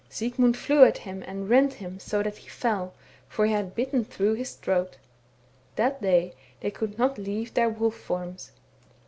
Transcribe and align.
"Sigmund 0.09 0.57
flew 0.57 0.83
at 0.83 0.97
him 0.97 1.23
and 1.27 1.47
rent 1.47 1.73
him 1.73 1.99
so 1.99 2.23
that 2.23 2.37
he 2.39 2.49
fell, 2.49 2.95
for 3.29 3.45
he 3.45 3.51
had 3.51 3.75
bitten 3.75 4.03
through 4.03 4.33
his 4.33 4.53
throat. 4.55 4.97
That 5.75 6.01
day 6.01 6.33
they 6.61 6.71
could 6.71 6.97
not 6.97 7.19
leave 7.19 7.53
their 7.53 7.69
wolf 7.69 7.97
forms. 7.97 8.51